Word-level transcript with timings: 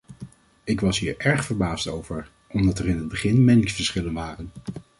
Ik 0.63 0.79
was 0.81 0.99
hier 0.99 1.15
erg 1.17 1.45
verbaasd 1.45 1.87
over, 1.87 2.31
omdat 2.47 2.79
er 2.79 2.87
in 2.87 2.97
het 2.97 3.07
begin 3.07 3.43
meningsverschillen 3.43 4.13
waren. 4.13 4.51